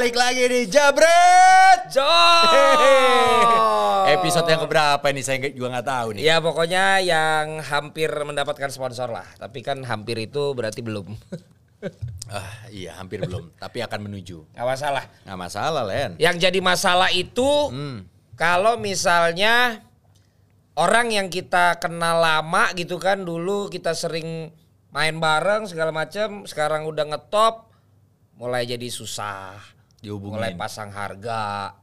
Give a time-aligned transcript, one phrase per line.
[0.00, 1.92] Balik lagi di Jabret.
[1.92, 2.08] Jom.
[4.16, 6.24] Episode yang keberapa ini saya juga nggak tahu nih.
[6.24, 9.28] Ya pokoknya yang hampir mendapatkan sponsor lah.
[9.36, 11.04] Tapi kan hampir itu berarti belum.
[12.32, 14.56] Ah, iya hampir belum, tapi akan menuju.
[14.56, 15.04] Gak masalah.
[15.28, 16.16] Nggak masalah Len.
[16.16, 18.08] Yang jadi masalah itu Hmm.
[18.40, 19.84] kalau misalnya
[20.80, 24.48] orang yang kita kenal lama gitu kan dulu kita sering
[24.96, 27.68] main bareng segala macam, sekarang udah ngetop,
[28.40, 30.36] mulai jadi susah, Dihubungin.
[30.40, 31.76] mulai pasang harga,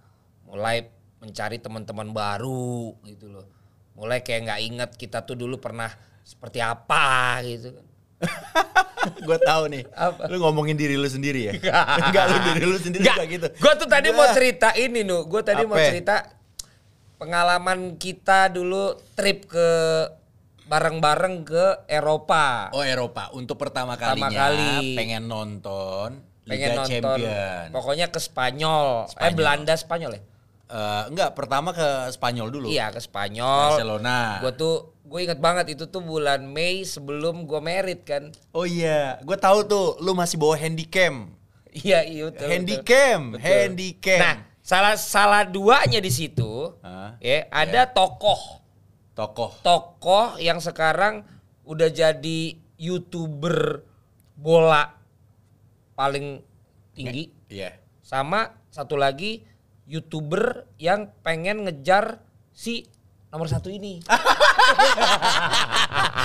[0.43, 3.45] mulai mencari teman-teman baru gitu loh,
[3.93, 5.89] mulai kayak nggak inget kita tuh dulu pernah
[6.21, 7.85] seperti apa gitu kan.
[9.29, 9.83] gue tahu nih.
[9.93, 10.25] Apa?
[10.25, 11.53] Lu ngomongin diri lu sendiri ya?
[12.09, 13.47] Enggak lu diri lu sendiri Nggak, juga gitu.
[13.61, 15.87] Gue tuh tadi mau cerita ini nu, gue tadi mau Apa?
[15.93, 16.15] cerita
[17.17, 19.69] pengalaman kita dulu trip ke
[20.67, 22.73] bareng-bareng ke Eropa.
[22.75, 24.51] Oh Eropa untuk pertama Pertama kalinya
[24.83, 24.97] kali.
[24.97, 27.63] pengen nonton pengen Liga nonton Champion.
[27.69, 28.87] pokoknya ke Spanyol.
[29.03, 29.35] eh Spanyol.
[29.35, 30.23] Belanda Spanyol ya
[30.67, 32.67] Eh, enggak, pertama ke Spanyol dulu.
[32.67, 34.39] iya ke Spanyol Barcelona.
[34.41, 39.15] gue tuh gue inget banget itu tuh bulan Mei sebelum gue merit kan Oh iya,
[39.21, 41.31] gue tahu tuh lu masih bawa handycam.
[41.69, 42.47] iya iya betul.
[42.47, 43.43] Handycam, Betul.
[43.43, 44.19] handycam.
[44.19, 47.15] nah salah salah duanya di situ Hah?
[47.17, 48.59] ya ada tokoh
[49.15, 49.55] tokoh.
[49.63, 51.23] tokoh yang sekarang
[51.63, 53.87] udah jadi youtuber
[54.35, 54.96] bola
[55.97, 56.45] paling
[56.93, 57.73] tinggi Iya.
[57.99, 59.41] sama satu lagi
[59.83, 62.21] youtuber yang pengen ngejar
[62.53, 62.85] si
[63.27, 63.97] nomor satu ini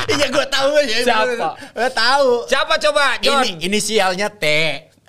[0.04, 0.98] Iya, gue tahu ya.
[1.00, 1.48] Siapa?
[1.72, 2.30] Gue tahu.
[2.44, 4.44] siapa coba John Ini inisialnya T.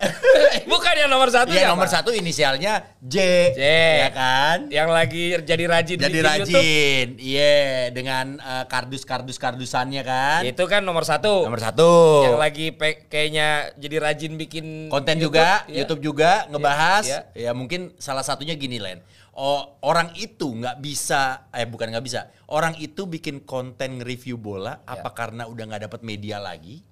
[0.72, 1.72] bukan yang nomor satu Iya siapa?
[1.72, 3.16] nomor satu inisialnya J,
[3.52, 3.62] J.
[4.00, 4.58] ya kan?
[4.70, 6.30] yang lagi jadi rajin Jadi YouTube.
[6.50, 7.56] rajin, iya
[7.90, 10.42] dengan eh, kardus-kardus kardusannya kan?
[10.44, 11.92] itu kan nomor satu Nomor satu.
[12.24, 12.72] yang lagi
[13.08, 15.76] kayaknya jadi rajin bikin konten YouTube, juga, ya.
[15.80, 17.06] YouTube juga ngebahas.
[17.06, 19.02] Iya, Ya mungkin salah satunya gini Len.
[19.34, 22.30] Oh, orang itu nggak bisa, eh bukan nggak bisa.
[22.46, 24.94] Orang itu bikin konten nge-review bola, Ya.
[24.94, 26.86] apa karena udah nggak dapat media lagi,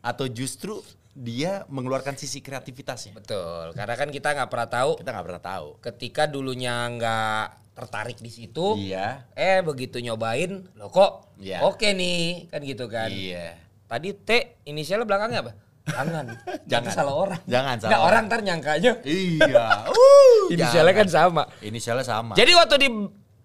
[0.00, 0.80] atau justru
[1.18, 3.10] dia mengeluarkan sisi kreativitasnya?
[3.12, 5.66] betul karena kan kita nggak pernah tahu Kita nggak pernah tahu.
[5.80, 9.26] ketika dulunya nggak tertarik di situ Iya.
[9.32, 11.62] eh begitu nyobain lo kok Iya.
[11.62, 13.58] oke nih kan gitu kan Iya.
[13.84, 14.30] tadi T
[14.64, 15.52] inisialnya belakangnya apa
[15.88, 16.26] jangan
[16.66, 16.90] Jangan.
[16.92, 18.22] salah orang Jangan salah Nggak, orang.
[18.26, 19.66] ntar nyangkanya Iya.
[19.90, 21.30] Uh, inisialnya kan jangan.
[21.30, 22.32] sama Inisialnya sama.
[22.34, 22.88] jadi waktu di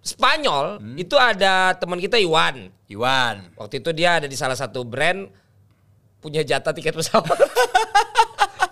[0.00, 0.96] Spanyol Hmm.
[0.96, 3.48] itu ada teman kita Iwan Iwan.
[3.54, 5.30] waktu itu dia ada di salah satu brand
[6.24, 7.28] punya jatah tiket pesawat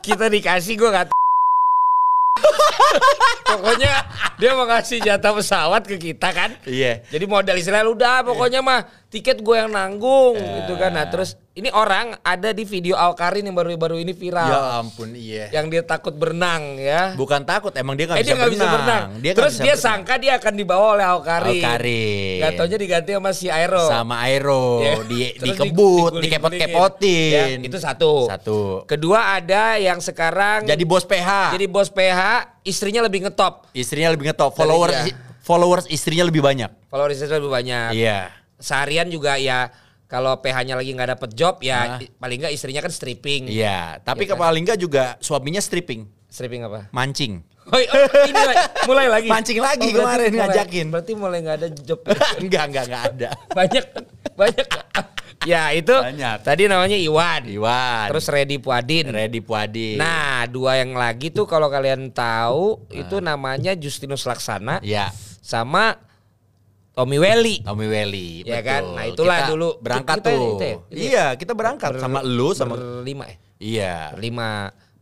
[0.06, 1.12] kita dikasih gue nggak
[3.52, 3.92] pokoknya
[4.40, 7.04] dia mau kasih jatah pesawat ke kita kan Iya.
[7.12, 10.96] Jadi modal Israel udah pokoknya mah tiket gue yang nanggung gitu kan.
[10.96, 14.48] Nah terus ini orang ada di video Alkarin yang baru-baru ini viral.
[14.48, 15.52] Ya ampun, iya.
[15.52, 17.12] Yang dia takut berenang ya.
[17.12, 19.02] Bukan takut, emang dia nggak eh bisa, dia nggak bisa berenang.
[19.20, 19.84] Dia terus bisa dia berenang.
[19.84, 21.60] sangka dia akan dibawa oleh Alkarin.
[21.60, 22.40] Alkarin.
[22.40, 23.84] Gak taunya diganti sama si Aero.
[23.84, 24.94] sama Aero Ya.
[25.12, 27.32] di dikebut, dikepot-kepotin.
[27.36, 28.32] Ya, itu satu.
[28.32, 28.88] Satu.
[28.88, 31.52] Kedua ada yang sekarang Jadi bos PH.
[31.52, 32.20] jadi bos PH,
[32.64, 33.69] istrinya lebih ngetop.
[33.76, 35.12] istrinya lebih ngetop, followers Dari
[35.44, 36.72] followers istrinya lebih banyak.
[36.88, 37.88] Followers istrinya lebih banyak.
[37.92, 38.32] Iya.
[38.56, 39.69] Seharian juga ya
[40.12, 43.49] kalau PH-nya lagi nggak dapet job ya i- paling nggak istrinya kan stripping.
[43.49, 46.93] Iya, tapi Iya ke paling enggak juga suaminya stripping, Stripping apa?
[46.93, 47.41] mancing.
[47.62, 49.28] Oh, oh, ini la- mulai lagi.
[49.31, 50.87] Mancing lagi berarti kemarin mulai- ngajakin.
[50.91, 52.00] Berarti mulai nggak ada job.
[52.45, 53.28] enggak, enggak, enggak ada.
[53.55, 53.84] banyak
[54.34, 54.67] banyak.
[55.43, 55.95] ya itu.
[55.95, 56.37] Banyak.
[56.43, 57.43] Tadi namanya Iwan.
[57.47, 58.06] Iwan.
[58.11, 59.06] Terus Redi Puadin.
[59.09, 59.94] Ready Puadi.
[59.94, 65.09] Nah, dua yang lagi tuh kalau kalian tahu itu namanya Justinus Laksana ya,
[65.39, 65.97] sama
[66.92, 67.64] Tommy Welly.
[67.64, 68.44] Tommy Welly.
[68.44, 68.69] Ya betul.
[68.69, 68.82] kan?
[68.92, 69.69] Nah, itulah Kita dulu.
[69.80, 70.36] berangkat Kita- tuh.
[70.36, 70.53] itu ya?
[70.53, 70.76] Itu ya?
[71.08, 73.36] Iya, kita berangkat Ber- sama lu sama berlima ya?
[73.56, 73.97] Iya.
[74.12, 74.50] Berlima.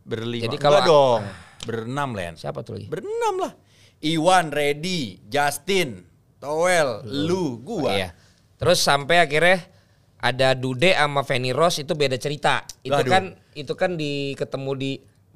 [0.01, 0.43] Berlima.
[0.47, 1.21] Jadi Enggak kalau- dong.
[1.61, 2.33] Berenam, Len.
[2.39, 2.87] Siapa tuh lagi?
[2.89, 3.53] Berenam lah.
[4.01, 6.01] Iwan, Ready, Justin,
[6.41, 7.93] Towel, lu, gua.
[7.93, 8.09] Iya.
[8.57, 9.61] Terus sampai akhirnya
[10.17, 12.65] ada Dude sama Feni Rose itu beda cerita.
[12.81, 13.11] Itu Waduh.
[13.11, 14.91] kan itu kan di ketemu di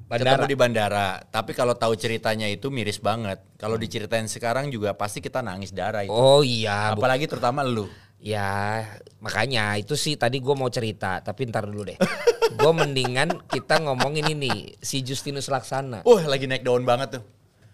[0.06, 0.32] bandara.
[0.32, 1.08] Ketemu di bandara.
[1.22, 3.42] Tapi kalau tahu ceritanya itu miris banget.
[3.56, 6.10] Kalau diceritain sekarang juga pasti kita nangis darah itu.
[6.10, 7.86] Oh iya, Apalagi terutama lu.
[8.16, 8.80] ya
[9.20, 11.98] makanya itu sih tadi gue mau cerita, tapi ntar dulu deh.
[12.58, 16.00] gue mendingan kita ngomongin ini si Justinus Laksana.
[16.02, 17.22] Wah, lagi naik daun banget tuh.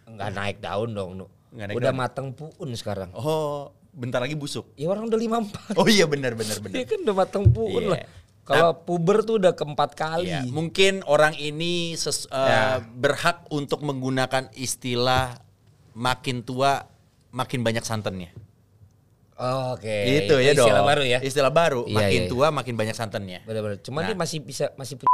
[0.08, 1.10] Nggak naik daun dong.
[1.52, 2.00] Nggak naik Udah daun.
[2.00, 3.14] mateng puun sekarang.
[3.14, 4.72] Oh, bentar lagi busuk.
[4.74, 5.78] Ya orang udah lima empat.
[5.78, 6.74] Oh iya benar benar benar.
[6.74, 7.92] Dia kan udah mateng puun Iya.
[7.92, 8.00] lah.
[8.42, 10.26] Kalau puber tuh udah keempat kali.
[10.26, 12.82] Iya, mungkin orang ini ses- eh, Ya.
[12.82, 15.38] berhak untuk menggunakan istilah
[15.94, 16.82] makin tua
[17.30, 18.34] makin banyak santannya.
[19.38, 20.26] Oh, Oke.
[20.26, 20.68] Itu ya dong.
[20.68, 21.18] Istilah baru ya.
[21.22, 21.82] Istilah baru.
[21.86, 22.30] Iya, makin iya.
[22.30, 23.40] tua makin banyak santannya.
[23.46, 23.78] Benar-benar.
[23.80, 24.08] Cuman Nah.
[24.10, 25.10] dia masih bisa masih punya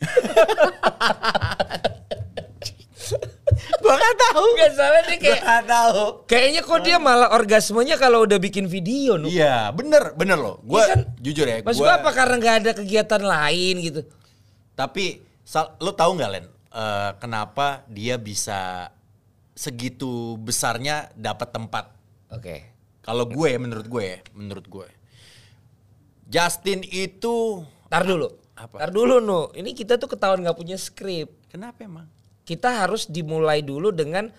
[3.82, 4.44] gua nggak tahu.
[4.58, 6.02] Gak salah Gua kayak nggak tahu.
[6.26, 9.30] kayaknya kok dia malah orgasmenya kalau udah bikin video nu.
[9.30, 10.58] Iya, bener, bener loh.
[10.62, 11.00] Gua Iya kan?
[11.18, 14.00] jujur ya, Maksud gua, gua apa karena nggak ada kegiatan lain gitu.
[14.74, 15.04] Tapi
[15.40, 18.90] sal- lo tahu nggak Len, eh, kenapa dia bisa
[19.54, 21.84] segitu besarnya dapat tempat?
[22.28, 22.74] Oke.
[23.00, 24.88] Kalau gue, menurut gue, ya, menurut gue,
[26.26, 28.26] Justin itu Tar dulu.
[28.58, 28.82] Apa?
[28.82, 29.46] Tar dulu nu.
[29.54, 31.30] Ini kita tuh ketahuan nggak punya skrip.
[31.46, 32.10] kenapa emang?
[32.46, 34.30] Kita harus dimulai dulu dengan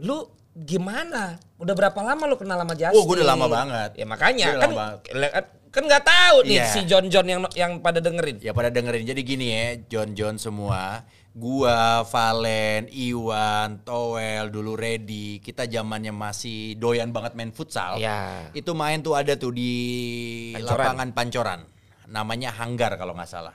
[0.00, 0.24] lu
[0.56, 1.36] gimana?
[1.60, 2.96] Udah berapa lama lu kenal sama Justin?
[2.96, 3.90] Oh, gua udah lama banget.
[4.00, 4.98] Ya makanya kan lama banget.
[5.12, 5.44] kan
[5.74, 6.70] kan nggak tahu nih Iya.
[6.70, 8.38] si John John yang yang pada dengerin.
[8.40, 9.04] Ya pada dengerin.
[9.04, 11.02] Jadi gini ya, John John semua,
[11.34, 17.98] gua, Valen, Iwan, Towel, dulu Ready, kita zamannya masih doyan banget main futsal.
[17.98, 18.48] Ya.
[18.54, 19.74] Itu main tuh ada tuh di
[20.54, 20.78] Pancoran.
[20.78, 21.60] lapangan Pancoran.
[22.06, 23.54] Namanya Hanggar kalau nggak salah.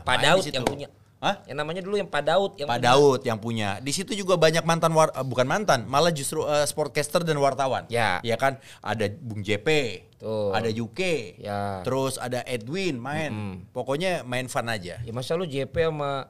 [0.00, 0.56] Pak di Daud situ.
[0.56, 0.88] yang punya.
[1.22, 1.38] Hah?
[1.46, 2.88] Yang namanya dulu yang Pak Daud yang Pak punya.
[2.90, 3.68] Daud yang punya.
[3.78, 7.86] Di situ juga banyak mantan war, eh, bukan mantan, malah justru eh, sportcaster dan wartawan.
[7.86, 8.18] Ya.
[8.20, 9.68] Ya kan, ada Bung JP,
[10.18, 10.50] Tuh.
[10.50, 11.00] ada UK,
[11.38, 11.78] Ya.
[11.86, 13.62] terus ada Edwin main.
[13.70, 14.98] Pokoknya main fun aja.
[14.98, 16.26] Ya masa lu JP sama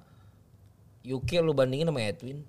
[1.00, 2.44] UK lu bandingin sama Edwin?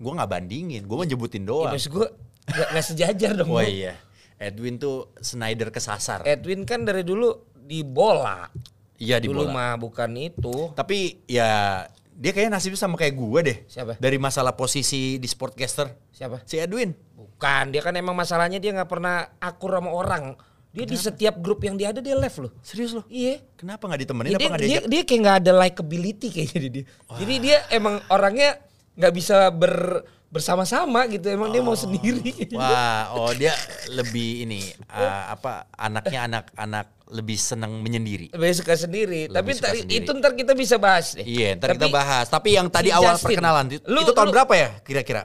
[0.00, 1.72] Gue nggak bandingin, gue menyebutin Ya doang.
[1.76, 2.08] maksud gua
[2.48, 3.52] gak, gak sejajar dong.
[3.52, 3.92] Wah iya,
[4.40, 6.24] Edwin tuh Snyder kesasar.
[6.24, 8.48] Edwin kan dari dulu di bola.
[8.98, 9.54] Iya di dulu bola.
[9.54, 10.74] mah bukan itu.
[10.74, 11.86] Tapi ya
[12.18, 13.58] dia kayaknya nasibnya sama kayak gue deh.
[13.70, 13.94] Siapa?
[14.02, 15.94] Dari masalah posisi di sportcaster.
[16.10, 16.42] Siapa?
[16.42, 16.90] Si Edwin.
[17.14, 20.34] Bukan, dia kan emang masalahnya dia nggak pernah akur sama orang.
[20.74, 22.52] Dia di setiap grup yang dia ada dia left loh.
[22.60, 23.06] Serius loh?
[23.08, 23.40] Iya.
[23.54, 24.30] Kenapa nggak ditemenin?
[24.34, 24.90] Dia, apa nggak dia, diajak?
[24.90, 26.84] dia kayak nggak ada likability kayaknya di dia.
[27.22, 28.50] Jadi dia emang orangnya
[28.98, 31.24] nggak bisa ber bersama-sama gitu.
[31.28, 32.32] Emang dia mau sendiri.
[32.56, 33.52] Wah, oh dia
[33.88, 38.28] lebih ini eh, apa anaknya anak-anak lebih senang menyendiri.
[38.36, 39.32] Lebih suka sendiri.
[39.32, 40.04] Tapi suka sendiri.
[40.04, 41.24] itu ntar kita bisa bahas deh.
[41.24, 42.26] Iya, ntar kita Tapi bahas.
[42.28, 45.22] Tapi yang tadi awal Justin, perkenalan itu lu- itu tahun lu- berapa ya kira-kira?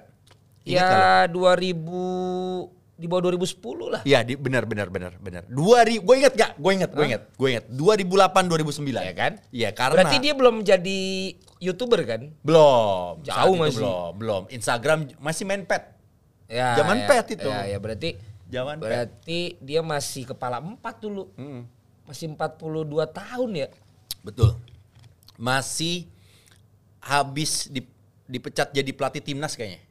[0.63, 4.01] Ya 2000 di bawah 2010 lah.
[4.07, 5.44] Iya, di, benar benar benar benar.
[5.51, 6.51] 2000 gue inget gak?
[6.55, 7.65] Gue inget, gue inget, gue inget.
[7.67, 9.03] 2008 2009.
[9.03, 9.31] Ya kan?
[9.51, 11.00] Iya, karena Berarti dia belum jadi
[11.59, 12.21] YouTuber kan?
[12.39, 13.19] belum.
[13.21, 13.83] Jauh masih.
[13.83, 14.41] Belum, belum.
[14.47, 15.83] Instagram masih main pet.
[16.47, 17.50] Ya, Zaman ya, pet itu.
[17.51, 18.09] Ya, ya berarti
[18.47, 18.83] Zaman pet.
[18.88, 21.27] berarti dia masih kepala empat dulu.
[22.07, 23.67] Masih 42 tahun ya.
[24.23, 24.56] Betul.
[25.35, 26.07] Masih
[27.03, 27.91] habis di-
[28.23, 29.83] dipecat jadi pelatih timnas kayaknya.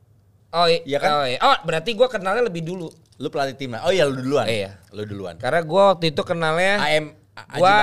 [0.52, 1.10] Oh iya, kan?
[1.16, 1.38] Oh, iya.
[1.40, 2.92] Oh, berarti gua kenalnya lebih dulu.
[3.20, 3.84] Lu pelatih timnas.
[3.84, 4.46] Oh iya lu duluan.
[4.48, 4.80] Iya.
[4.94, 5.36] Lu duluan.
[5.36, 7.16] Karena gua waktu itu kenalnya AM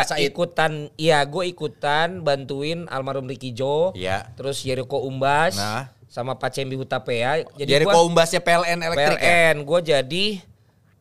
[0.06, 0.30] Said.
[0.30, 3.94] ikutan iya gua ikutan bantuin almarhum Ricky Jo.
[3.98, 4.30] Iya.
[4.38, 5.90] Terus Jericho Umbas Nah.
[6.10, 7.46] sama Pak Cembi Hutapea.
[7.58, 9.26] Jadi Jadi gua umbasnya PLN elektrik ya?
[9.26, 10.26] PLN gua jadi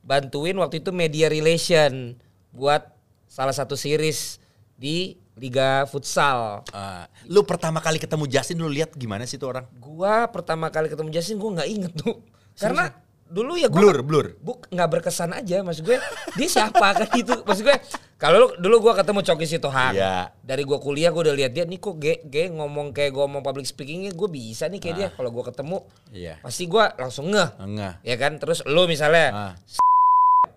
[0.04, 2.16] bantuin waktu itu media relation
[2.52, 2.88] buat
[3.28, 4.40] salah satu series
[4.81, 6.66] di Liga Futsal.
[6.74, 9.64] Ah, lu pertama kali ketemu Justin lu lihat gimana sih tuh orang?
[9.78, 12.19] Gua pertama kali ketemu Justin gua nggak inget tuh.
[12.58, 12.90] Karena
[13.28, 14.26] dulu ya gua Blur, blur.
[14.38, 16.00] Buk nggak berkesan aja maksud gue
[16.34, 17.76] dia siapa kan gitu maksud gue
[18.16, 20.32] kalau lu- dulu gua ketemu Coki Sitohang Iya.
[20.40, 23.42] dari gua kuliah gua udah lihat dia nih kok ge, ge ngomong kayak gua ngomong
[23.42, 26.40] public speakingnya gue bisa nih kayak dia kalau gua ketemu Iya.
[26.40, 29.52] pasti gua langsung ngeh ya kan terus lu misalnya Ah.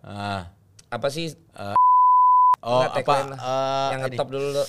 [0.02, 0.42] Ah.
[0.90, 1.32] apa sih
[2.62, 4.66] Oh, Nggak, apa eh, yang ngetop dulu lu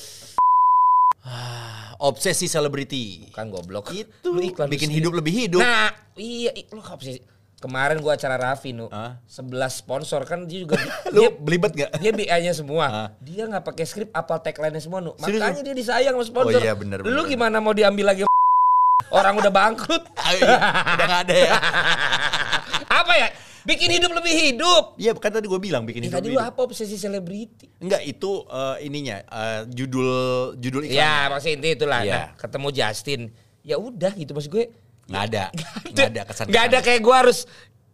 [1.22, 3.30] Ah, obsesi selebriti.
[3.30, 5.60] kan goblok Itu lu iklan bikin hidup lebih hidup.
[5.60, 7.20] nah iya lu sih
[7.62, 8.90] kemarin gua acara Raffi nu?
[8.90, 9.22] 11
[9.70, 10.74] sponsor kan dia juga
[11.14, 11.94] lu dia belibet gak?
[11.96, 12.86] dia BA-nya semua.
[12.90, 13.08] Ah.
[13.22, 15.14] Dia nggak pakai skrip, apal tagline-nya semua nu.
[15.16, 16.58] Serius Makanya dia disayang sama sponsor.
[16.58, 17.30] Oh iya, bener, Lu bener.
[17.30, 18.22] gimana mau diambil lagi
[19.18, 20.02] orang udah bangkrut?
[20.22, 20.54] Ah, iya,
[20.94, 21.52] Udah gak ada ya?
[22.86, 23.28] apa ya?
[23.62, 24.98] Bikin hidup lebih hidup.
[24.98, 27.70] Iya, kan tadi gue bilang bikin Ya, hidup tadi lu apa obsesi selebriti?
[27.78, 30.10] Enggak, itu eh, ininya eh, judul
[30.58, 30.98] judul iklan.
[30.98, 32.02] Ya, maksud inti itulah.
[32.02, 32.14] Iya.
[32.14, 33.20] Nah, ketemu Justin.
[33.62, 34.66] Ya udah gitu maksud gue.
[35.12, 35.44] Nggak ada.
[35.92, 36.44] Nggak ada kesan.
[36.48, 37.38] Nggak ada kayak gue harus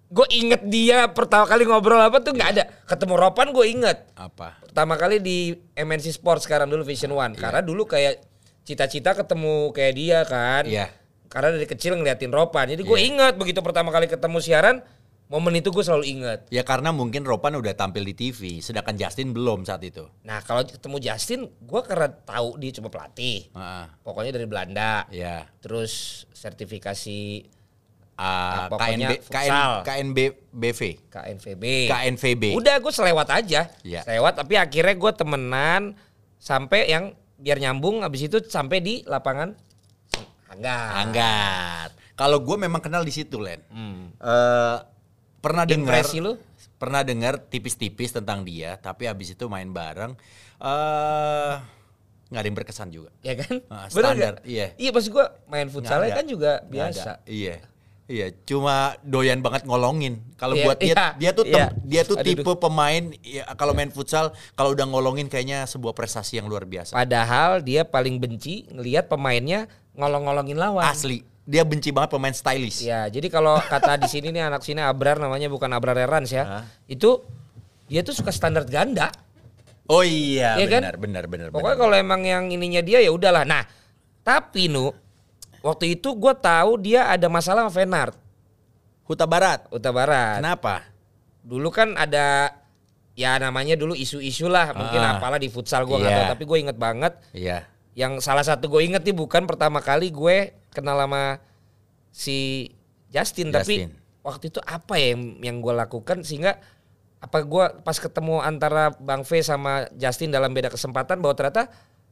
[0.08, 2.64] gue inget dia pertama kali ngobrol apa tuh nggak ada.
[2.86, 3.98] Ketemu Ropan gue inget.
[4.14, 4.56] apa?
[4.62, 7.34] Pertama kali di MNC Sports sekarang dulu Vision One.
[7.34, 8.22] Karena dulu kayak
[8.62, 10.64] cita-cita ketemu kayak dia kan.
[10.64, 10.86] Iya.
[11.28, 12.72] Karena dari kecil ngeliatin Ropan.
[12.72, 14.80] Jadi gue inget begitu pertama kali ketemu siaran,
[15.28, 16.40] momen itu gue selalu inget.
[16.48, 20.08] Ya karena mungkin Ropan udah tampil di TV, sedangkan Justin belum saat itu.
[20.24, 23.48] Nah kalau ketemu Justin, gue karena tahu dia cuma pelatih.
[23.52, 25.04] Ah, Pokoknya dari Belanda.
[25.08, 25.44] ya.
[25.60, 27.44] Terus sertifikasi
[28.18, 29.72] Ah, Nah, pokoknya KNB, KN, futsal.
[29.86, 30.18] KNB,
[30.50, 31.64] BV, KNVB.
[31.86, 32.44] KNVB.
[32.58, 33.70] Udah gue selewat aja.
[33.86, 34.02] Iya.
[34.02, 35.94] Selewat tapi akhirnya gue temenan
[36.34, 39.54] sampai yang biar nyambung habis itu sampai di lapangan
[40.50, 40.78] Angga.
[40.98, 41.90] Anggat.
[42.18, 43.62] Kalau gue memang kenal di situ, Len.
[43.70, 44.10] Hmm.
[44.18, 44.76] Eh,
[45.38, 46.02] pernah dengar
[46.76, 50.14] pernah dengar tipis-tipis tentang dia tapi habis itu main bareng
[50.58, 51.54] eh
[52.28, 53.64] nggak ada yang berkesan juga Ya kan?
[53.64, 54.44] Bener standar, nggak?
[54.44, 54.66] iya.
[54.76, 57.10] Iya pas gue main futsalnya kan juga biasa.
[57.18, 57.56] ada, iya
[58.08, 60.24] Iya, cuma doyan banget ngolongin.
[60.40, 61.68] Kalau Iya, buat dia, iya, dia tuh tem- iya.
[61.76, 66.40] dia tuh Aduh, tipe pemain ya, kalau main futsal kalau udah ngolongin kayaknya sebuah prestasi
[66.40, 66.96] yang luar biasa.
[66.96, 70.88] Padahal dia paling benci ngelihat pemainnya ngolong-ngolongin lawan.
[70.88, 72.84] Asli, dia benci banget pemain stylish.
[72.84, 76.44] Ya, jadi kalau kata di sini nih anak sini Abrar namanya bukan Abrar Erans ya.
[76.44, 76.64] Hah?
[76.84, 77.24] Itu
[77.88, 79.08] dia tuh suka standar ganda.
[79.88, 80.80] Oh iya, Iya kan?
[80.84, 81.84] benar, benar, benar, Pokoknya benar.
[81.88, 83.48] kalau emang yang ininya dia ya udahlah.
[83.48, 83.64] Nah,
[84.20, 84.92] tapi nu
[85.64, 88.12] waktu itu gue tahu dia ada masalah sama Venard
[89.08, 89.64] Huta Barat.
[89.72, 90.44] Uta Barat.
[90.44, 90.84] Kenapa?
[91.40, 92.52] Dulu kan ada
[93.16, 95.16] ya namanya dulu isu-isu lah mungkin Ah.
[95.16, 96.18] apalah di futsal gue nggak Iya.
[96.22, 97.58] tahu tapi gue inget banget Iya.
[97.96, 101.38] yang salah satu gue inget nih bukan pertama kali gue kenal sama
[102.08, 102.68] si
[103.08, 103.90] Justin, tapi Justin.
[104.20, 106.60] waktu itu apa ya yang, yang gue lakukan sehingga
[107.18, 111.66] apa gue pas ketemu antara Bang V sama Justin dalam beda kesempatan bahwa ternyata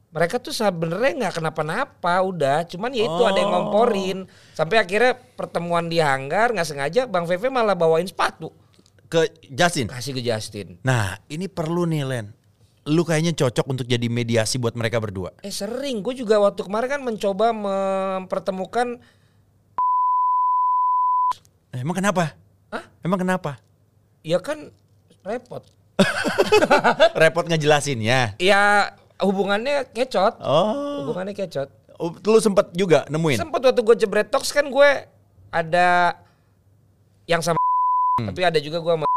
[0.07, 3.55] mereka tuh sebenarnya nggak kenapa-napa udah cuman ya itu ada yang Oh.
[3.61, 4.17] ngomporin
[4.51, 8.51] sampai akhirnya pertemuan di hanggar nggak sengaja Bang VV malah bawain sepatu
[9.05, 9.87] Ke Justin.
[9.87, 12.27] kasih ke Justin Nah, ini perlu nih, Len.
[12.87, 15.35] Lu kayaknya cocok untuk jadi mediasi buat mereka berdua.
[15.43, 19.03] Eh sering, gue juga waktu kemarin kan mencoba mempertemukan
[21.75, 22.31] Eh, Emang kenapa?
[22.71, 22.83] Hah?
[23.03, 23.59] Emang kenapa?
[24.23, 24.71] Ya kan
[25.21, 25.61] repot.
[27.21, 28.39] Repot ngejelasinnya.
[28.39, 30.39] Ya hubungannya kecot.
[30.39, 31.03] Oh.
[31.03, 31.69] Hubungannya kecot.
[31.99, 33.37] Oh, Lu sempet juga nemuin?
[33.37, 34.89] Sempet waktu gue jebret talks kan gue
[35.51, 36.17] ada
[37.27, 37.59] yang sama
[38.17, 39.07] tapi ada juga gue sama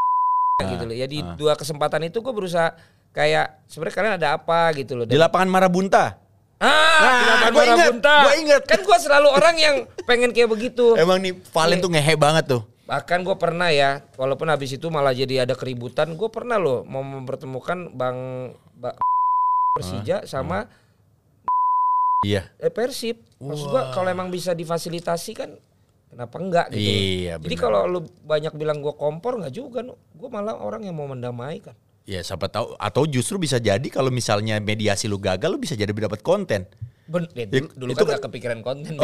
[0.61, 0.97] gitu loh.
[0.97, 1.37] Ya di ah.
[1.39, 2.77] dua kesempatan itu gue berusaha
[3.11, 5.05] kayak sebenarnya kalian ada apa gitu loh.
[5.05, 6.17] Di lapangan Marabunta.
[6.57, 6.69] ah,
[7.01, 8.15] Nah, di lapangan gua ingat, Marabunta.
[8.21, 8.63] gua ingat.
[8.65, 9.75] Kan gue selalu orang yang
[10.05, 10.95] pengen kayak begitu.
[11.03, 11.83] Emang nih Valen Iya.
[11.83, 12.63] tuh ngehe banget tuh.
[12.85, 17.01] Bahkan gue pernah ya, walaupun habis itu malah jadi ada keributan, gue pernah loh mau
[17.01, 18.19] mempertemukan Bang
[18.75, 18.99] Ba-
[19.73, 20.67] Persija sama
[22.21, 22.51] Iya.
[22.59, 23.17] eh, Persib.
[23.39, 25.51] Maksud gue kalau emang bisa difasilitasi kan
[26.07, 26.83] kenapa enggak gitu.
[26.83, 31.07] Iya, Jadi kalau lu banyak bilang gue kompor nggak juga, gue malah orang yang mau
[31.07, 31.73] mendamaikan.
[32.11, 35.87] Ya siapa tahu atau justru bisa jadi kalau misalnya mediasi lu gagal lu bisa jadi
[35.87, 36.67] dapat konten.
[37.07, 38.99] Ben, eh, Ya, dulu, dulu itu kan kan- nggak kepikiran konten.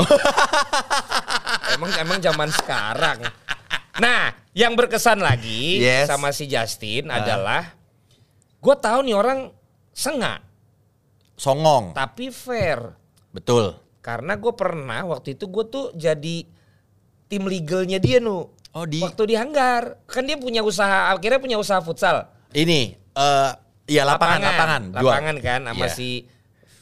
[1.72, 3.18] emang emang zaman sekarang.
[3.96, 6.10] Nah, yang berkesan lagi Yes.
[6.10, 7.22] sama si Justin Ah.
[7.22, 7.62] adalah
[8.56, 9.54] gue tahu nih orang
[9.92, 10.42] sengak
[11.34, 11.92] Songong.
[11.92, 12.96] tapi fair
[13.30, 13.76] Betul.
[14.00, 16.42] karena gue pernah waktu itu gue tuh jadi
[17.26, 21.56] tim legalnya dia nu Oh di waktu di hanggar kan dia punya usaha akhirnya punya
[21.56, 23.50] usaha futsal ini eh
[23.86, 25.04] ya lapangan lapangan, jual.
[25.04, 25.92] lapangan kan sama Iya.
[25.92, 26.10] si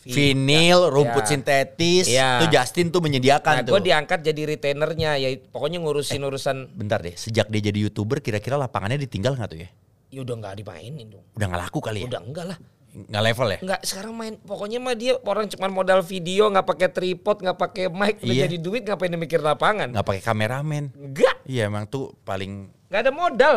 [0.05, 1.31] vinil, rumput Ya.
[1.31, 2.29] sintetis, Iya.
[2.39, 3.73] tuh Justin tuh menyediakan Nah, tuh.
[3.73, 6.57] gue diangkat jadi retainernya, ya pokoknya ngurusin urusan.
[6.71, 9.69] Bentar deh, sejak dia jadi youtuber kira-kira lapangannya ditinggal nggak tuh ya?
[10.11, 11.25] Ya udah nggak dimainin dong.
[11.33, 12.07] Udah nggak laku kali ya?
[12.07, 12.59] Udah enggak lah.
[12.95, 13.59] Nggak level ya?
[13.59, 14.35] Enggak sekarang main.
[14.39, 18.45] Pokoknya mah dia orang cuma modal video, nggak pakai tripod, nggak pakai mic, udah Iya.
[18.45, 19.89] jadi duit ngapain dia mikir lapangan?
[19.91, 20.85] Nggak pakai kameramen.
[20.93, 23.55] Enggak, Iya emang tuh paling nggak ada modal,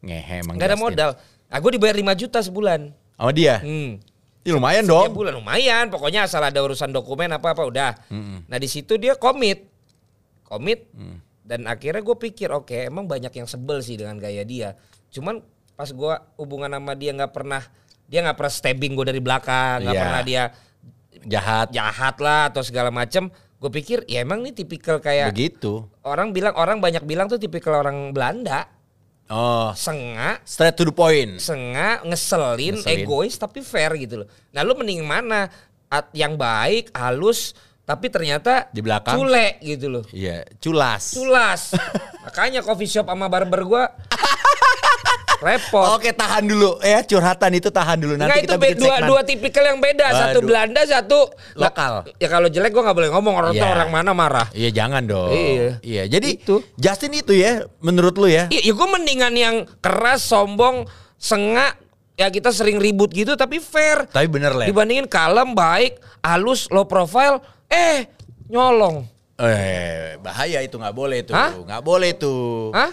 [0.00, 0.54] ngehe emang.
[0.54, 1.10] nggak ada modal.
[1.44, 2.80] Nah, gue dibayar 5 juta sebulan.
[3.14, 3.58] Sama dia?
[3.58, 3.98] Hmm.
[4.40, 5.12] Ya, lumayan Setiap dong.
[5.14, 7.92] bulan lumayan, pokoknya asal ada urusan dokumen apa apa udah.
[8.44, 9.68] Nah di situ dia komit,
[10.42, 11.20] komit, Mm.
[11.42, 14.72] dan akhirnya gue pikir oke emang banyak yang sebel sih dengan gaya dia.
[15.08, 17.60] Cuman pas gue hubungan sama dia nggak pernah,
[18.04, 20.02] dia nggak pernah stabbing gue dari belakang, nggak Iya.
[20.02, 20.42] pernah dia
[21.20, 21.68] Jahat.
[21.68, 23.28] jahat lah atau segala macem.
[23.58, 25.82] Gue pikir ya emang nih tipikal kayak Begitu.
[26.02, 28.64] orang bilang orang banyak bilang tuh tipikal orang Belanda,
[29.28, 31.36] Oh, sengak, straight to the point.
[31.36, 32.98] sengak, ngeselin, Ngeselin.
[32.98, 34.28] egois tapi fair gitu loh.
[34.50, 35.52] Nah lu mending mana?
[35.86, 39.16] At- yang baik, halus, tapi ternyata Di belakang?
[39.16, 40.04] cule gitu loh.
[40.08, 41.12] Iya, culas.
[41.12, 41.76] Culas.
[42.24, 43.84] Makanya coffee shop sama barber gua
[45.38, 45.94] repot.
[45.94, 48.88] Oke, tahan dulu ya curhatan itu tahan dulu nanti Enggak itu kita be- bikin dua
[48.92, 49.08] segmen.
[49.08, 50.06] dua tipikal yang beda.
[50.08, 50.42] Satu Waduh.
[50.44, 51.20] Belanda, satu
[51.54, 51.92] Lokal.
[52.16, 53.66] Ya kalau jelek gua nggak boleh ngomong orang Iya.
[53.66, 54.46] orang mana marah.
[54.50, 55.30] Iya jangan dong.
[55.80, 56.02] Iya.
[56.08, 56.60] Jadi Itu.
[56.74, 58.46] Justin itu ya menurut lu ya.
[58.48, 61.78] Iya, ya gue mendingan yang keras, sombong, sengak.
[62.14, 64.10] Ya kita sering ribut gitu tapi fair.
[64.10, 64.66] Tapi bener lah.
[64.66, 68.10] Dibandingin kalem, baik, halus, low profile, eh
[68.46, 69.06] nyolong.
[69.36, 71.38] Eh bahaya itu nggak boleh tuh.
[71.62, 72.74] Nggak boleh tuh.
[72.74, 72.90] Hah?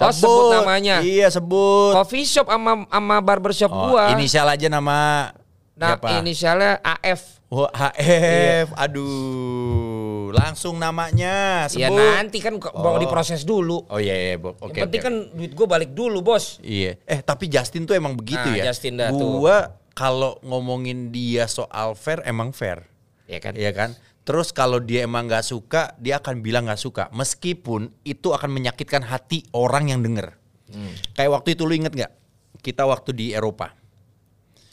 [0.00, 1.02] Oh, sebut namanya.
[1.02, 1.90] Iya sebut.
[1.92, 4.12] Coffee shop sama sama barbershop Oh, gua.
[4.12, 5.30] inisial aja nama
[5.74, 6.22] nah, siapa?
[6.22, 7.42] inisialnya AF.
[7.48, 8.76] Oh, HF.
[8.76, 10.30] Aduh.
[10.30, 11.82] Langsung namanya sebut.
[11.82, 13.00] Ya nanti kan kok mau Oh.
[13.00, 13.82] diproses dulu.
[13.88, 14.34] Oh iya iya.
[14.36, 14.76] Oke.
[14.76, 15.06] yang penting oke.
[15.08, 16.60] kan duit gua balik dulu, Bos.
[16.60, 17.00] Iya.
[17.02, 18.64] Eh tapi Justin tuh emang begitu Nah, ya.
[18.68, 19.08] Justin dah.
[19.10, 22.84] Gua kalau ngomongin dia soal fair emang fair.
[23.26, 23.52] Ya kan?
[23.52, 23.90] Iya kan?
[24.28, 27.08] Terus kalau dia emang nggak suka, dia akan bilang nggak suka.
[27.16, 30.36] Meskipun itu akan menyakitkan hati orang yang denger.
[30.68, 30.92] Hmm.
[31.16, 32.12] Kayak waktu itu lu inget nggak?
[32.60, 33.72] Kita waktu di Eropa,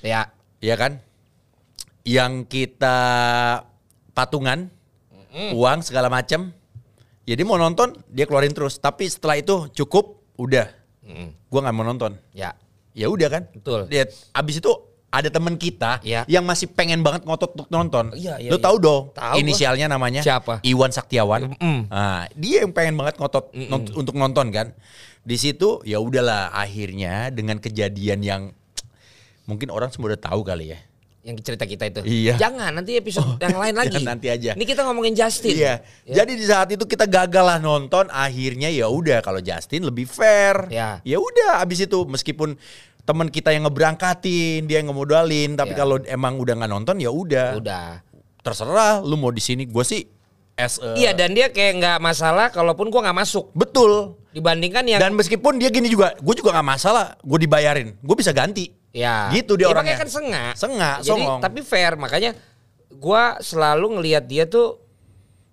[0.04, 0.28] Ya.
[0.60, 1.00] iya kan?
[2.04, 2.98] Yang kita
[4.12, 4.68] patungan,
[5.56, 6.52] uang segala macam.
[7.24, 8.76] Ya dia mau nonton, dia keluarin terus.
[8.76, 10.68] Tapi setelah itu cukup, udah.
[11.48, 12.20] Gua nggak mau nonton.
[12.36, 12.60] Ya.
[12.92, 13.44] Ya udah kan.
[13.56, 13.88] Betul.
[13.88, 14.04] Dia
[14.36, 14.72] abis itu
[15.16, 16.28] ada temen kita Iya.
[16.28, 18.12] yang masih pengen banget ngotot untuk nonton.
[18.12, 18.64] Iya, iya, Lu iya.
[18.64, 19.40] tahu dong Tahu gua.
[19.40, 20.20] inisialnya namanya?
[20.20, 20.60] Siapa?
[20.62, 21.56] Iwan Saktiawan.
[21.56, 21.82] Mm.
[21.88, 24.76] Nah, dia yang pengen banget ngotot nont- untuk nonton kan.
[25.22, 28.42] Di situ ya udahlah akhirnya dengan kejadian yang
[29.46, 30.80] mungkin orang semua udah tahu kali ya.
[31.26, 32.00] Yang cerita kita itu.
[32.06, 32.38] Iya.
[32.38, 33.98] Jangan nanti episode yang lain lagi.
[34.00, 34.54] nanti aja.
[34.54, 35.58] Ini kita ngomongin Justin.
[35.58, 35.82] Iya.
[36.06, 40.70] Jadi di saat itu kita gagal lah nonton, akhirnya ya udah kalau Justin lebih fair.
[40.70, 41.02] Ya.
[41.02, 42.54] Ya udah abis itu meskipun
[43.06, 45.78] teman kita yang ngeberangkatin, dia yang ngemodalin, tapi Ya.
[45.78, 47.54] kalau emang udah nggak nonton ya udah.
[47.56, 48.02] Udah.
[48.42, 49.64] Terserah lu mau di sini.
[49.64, 50.06] Gue sih
[50.56, 54.18] as a- Iya dan dia kayak nggak masalah kalaupun gua nggak masuk betul.
[54.32, 58.32] dibandingkan yang Dan meskipun dia gini juga, gue juga nggak masalah, gue dibayarin, gue bisa
[58.32, 58.68] ganti.
[58.92, 59.96] ya Gitu dia Ya, orangnya.
[59.96, 60.54] kan sengak.
[60.56, 61.40] Sengak, Jadi songong.
[61.40, 62.32] tapi fair makanya
[62.92, 64.80] gua selalu ngelihat dia tuh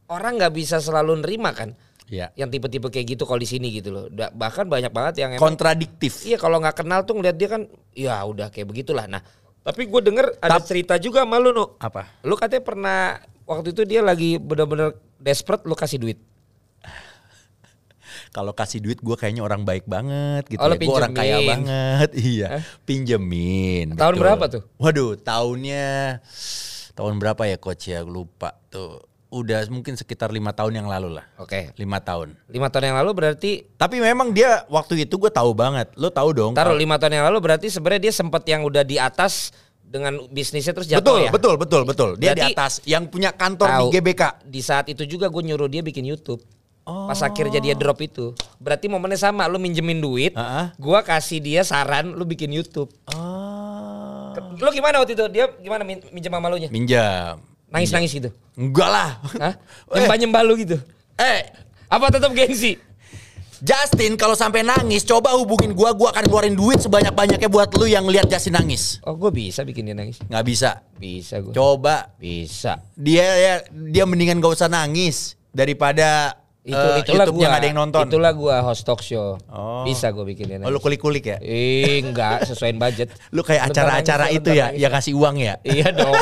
[0.06, 1.74] orang nggak bisa selalu nerima kan.
[2.12, 2.28] Iya.
[2.36, 4.04] Yang tipe-tipe kayak gitu kalau di sini gitu loh.
[4.12, 6.28] Bahkan banyak banget yang emang Kontradiktif.
[6.28, 7.64] Iya kalau nggak kenal tuh ngeliat dia kan
[7.96, 9.08] ya udah kayak begitulah.
[9.08, 9.24] Nah
[9.64, 11.64] tapi gue denger ada Tap- cerita juga sama lu nu.
[11.80, 12.20] Apa?
[12.20, 13.00] Lu katanya pernah
[13.48, 16.20] waktu itu dia lagi bener-bener desperate lu kasih duit.
[18.36, 20.76] Kalau kasih duit gue kayaknya orang baik banget gitu Oh, ya.
[20.76, 22.10] Gue orang kaya banget.
[22.36, 22.60] Iya.
[22.84, 23.96] Pinjemin.
[23.96, 24.20] Tahun betul.
[24.20, 24.62] berapa tuh?
[24.76, 26.20] Waduh, tahunnya
[26.92, 28.04] tahun berapa ya coach ya?
[28.04, 29.00] Lupa tuh.
[29.32, 31.24] Udah mungkin sekitar lima tahun yang lalu lah.
[31.40, 31.72] Oke.
[31.80, 32.36] Lima tahun.
[32.46, 35.88] Lima tahun yang lalu berarti Tapi memang dia waktu itu gue tahu banget.
[35.96, 36.52] Lo tahu dong.
[36.52, 40.72] taruh lima tahun yang lalu berarti sebenarnya dia sempat yang udah di atas dengan bisnisnya
[40.72, 41.30] terus jatuh betul, ya.
[41.32, 42.10] betul, betul, betul.
[42.20, 42.72] Dia Berarti- di atas.
[42.84, 43.88] Yang punya kantor Tahu.
[43.88, 44.22] di GBK.
[44.44, 46.44] Di saat itu juga gue nyuruh dia bikin YouTube.
[46.82, 47.06] Oh.
[47.06, 49.46] Pas akhirnya dia drop itu, berarti momennya sama.
[49.46, 50.66] Lu minjemin duit, Heeh.
[50.82, 52.90] gua kasih dia saran, lu bikin YouTube.
[53.06, 54.34] Oh.
[54.58, 55.24] Lu gimana waktu itu?
[55.30, 56.66] Dia gimana min- minjem sama lu nya?
[56.74, 57.38] Minjam.
[57.72, 58.28] Nangis nangis gitu?
[58.52, 59.08] Enggak lah.
[59.40, 59.54] Hah?
[59.90, 60.76] Eh, Nyembah nyembah lu gitu?
[61.16, 61.48] eh,
[61.88, 62.76] Apa tetap gengsi?
[63.62, 68.02] Justin kalau sampai nangis coba hubungin gua, gua akan keluarin duit sebanyak-banyaknya buat lu yang
[68.04, 68.98] lihat Justin nangis.
[69.06, 70.18] Oh gue bisa bikin dia nangis.
[70.20, 70.70] Nggak bisa.
[70.98, 71.54] Bisa gue.
[71.54, 72.82] Coba Bisa.
[72.92, 77.50] dia ya dia mendingan gak usah nangis daripada Itu eh, itulah YouTube-nya gua.
[77.50, 78.04] nggak ada yang nonton.
[78.06, 79.34] Itulah gua host talk show.
[79.50, 79.82] Oh.
[79.82, 81.38] Bisa gue bikin dia Oh, lu kulik-kulik ya?
[81.42, 83.10] Eh enggak sesuaiin budget.
[83.34, 85.58] Lu kayak acara-acara itu ya, yang ngasih uang ya?
[85.66, 86.14] Iya dong.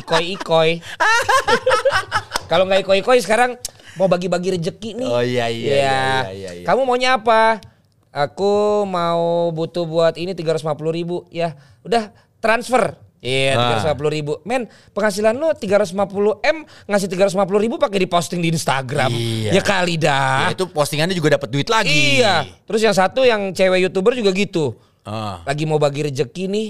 [0.00, 0.80] Ikoi ikoi.
[2.50, 3.60] Kalau nggak ikoi ikoi sekarang
[3.94, 5.08] mau bagi-bagi rezeki nih.
[5.08, 5.76] Oh, iya, iya, Ya.
[5.76, 6.64] iya, iya, iya.
[6.64, 7.60] Kamu maunya apa?
[8.10, 11.28] Aku mau butuh buat ini 350 ribu.
[11.28, 11.52] Ya
[11.84, 12.96] udah transfer.
[13.20, 13.84] Iya, Ah.
[13.84, 14.32] 350 ribu.
[14.48, 14.64] Men,
[14.96, 19.12] penghasilan lu 350 M ngasih 350 ribu pakai diposting di Instagram.
[19.12, 19.60] Iya.
[19.60, 20.48] Ya kali dah.
[20.48, 22.24] Ya, itu postingannya juga dapat duit lagi.
[22.24, 22.48] Iya.
[22.64, 24.72] Terus yang satu yang cewek youtuber juga gitu.
[25.04, 25.44] Ah.
[25.44, 26.68] Lagi mau bagi rezeki nih.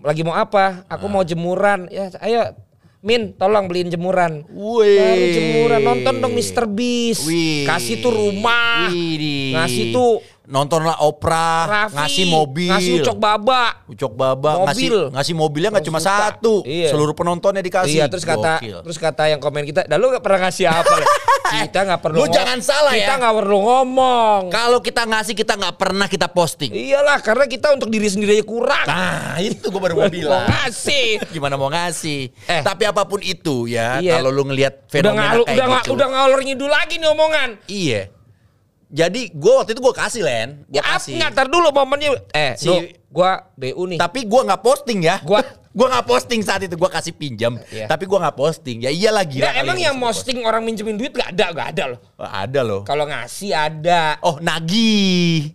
[0.00, 0.88] Lagi mau apa?
[0.88, 1.88] Aku mau jemuran.
[1.92, 2.56] Ya, ayo
[3.04, 4.48] Min, tolong beliin jemuran.
[4.48, 4.96] Wih.
[4.96, 6.64] Baru jemuran nonton dong Mr.
[6.64, 7.28] Beast.
[7.28, 7.68] Wih.
[7.68, 8.88] Kasih tuh rumah.
[8.88, 9.52] Widih.
[9.52, 11.96] Ngasih tuh nontonlah opera, Raffi.
[11.96, 13.64] ngasih mobil, Ngasih ucok baba.
[13.86, 14.66] Ucok baba, Mobil.
[14.66, 16.92] ngasih ngasih mobilnya nggak cuma satu, Iya.
[16.92, 17.96] seluruh penontonnya dikasih.
[17.96, 18.78] Iya, terus kata Gokil.
[18.82, 21.06] terus kata yang komen kita, "Dah lu gak pernah ngasih apa Le?
[21.44, 23.20] Kita nggak perlu Lu jangan salah Kita ya.
[23.20, 24.40] nggak perlu ngomong.
[24.48, 26.72] Kalau kita ngasih kita nggak pernah kita posting.
[26.72, 28.82] Iyalah, karena kita untuk diri sendiri aja kurang.
[28.82, 30.48] Nah, itu gue baru mau Mau bilang.
[30.48, 31.20] ngasih.
[31.36, 32.32] Gimana mau ngasih?
[32.48, 32.62] Eh.
[32.64, 34.18] Tapi apa pun itu ya, Iya.
[34.18, 35.90] kalau lu ngelihat Udah fenomena ngalu, kayak udah, gitu.
[35.92, 37.50] udah ngalor ngidul lagi nih omongan.
[37.66, 38.00] Iya.
[38.94, 41.18] Jadi gue waktu itu gue kasih Len, gue kasih.
[41.18, 42.14] nggak ntar dulu momennya.
[42.30, 43.98] Eh, Si- gua BU nih.
[43.98, 45.18] Tapi gue nggak posting ya.
[45.18, 45.42] Gua-
[45.74, 47.58] gue nggak posting saat itu gue kasih pinjam.
[47.74, 47.90] Iya.
[47.90, 48.86] Tapi gue nggak posting.
[48.86, 49.50] Ya iyalah gila.
[49.50, 51.98] Nggak, kali emang yang suruh posting orang minjemin duit gak ada, gak ada loh.
[51.98, 52.22] posting.
[52.22, 52.80] Oh, ada loh.
[52.86, 54.02] Kalau ngasih ada.
[54.22, 55.02] Oh nagi,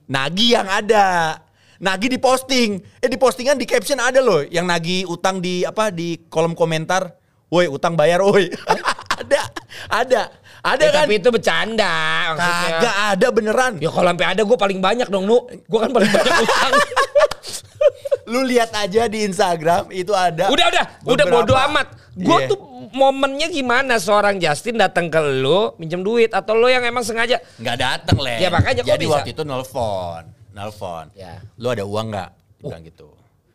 [0.03, 1.39] nagi yang ada.
[1.79, 2.75] Nagi di posting.
[2.99, 7.15] Eh di postingan di caption ada loh yang nagi utang di apa di kolom komentar.
[7.47, 8.51] Woi utang bayar woi.
[9.19, 9.41] ada,
[9.89, 10.21] ada,
[10.61, 11.03] ada Ya, kan?
[11.05, 11.93] Tapi itu bercanda
[12.29, 12.67] maksudnya.
[12.75, 13.71] Kagak ada beneran.
[13.77, 15.37] Ya kalau sampai ada gue paling banyak dong, Nu.
[15.65, 16.73] Gue kan paling banyak utang.
[18.29, 20.47] Lu lihat aja di Instagram itu ada.
[20.47, 21.45] udah, udah, udah beberapa.
[21.47, 21.87] bodo amat.
[22.13, 22.49] Gue Iya.
[22.51, 22.59] tuh
[22.91, 27.77] momennya gimana seorang Justin datang ke lu minjem duit atau lo yang emang sengaja nggak
[27.79, 28.37] dateng Len.
[28.37, 29.13] Ya, makanya Jadi bisa?
[29.15, 31.05] waktu itu nelfon, nelfon.
[31.15, 31.39] Ya.
[31.55, 32.29] Lu ada uang nggak?
[32.59, 33.07] Bilang gitu.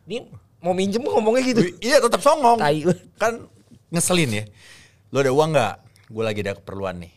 [0.05, 0.25] ini
[0.57, 1.61] mau minjem ngomongnya gitu.
[1.77, 2.57] Iya tetap songong.
[2.57, 2.79] Tai.
[3.15, 3.45] Kan
[3.93, 4.43] ngeselin ya.
[5.13, 5.73] Lu ada uang nggak?
[6.15, 7.11] Gue lagi ada keperluan nih.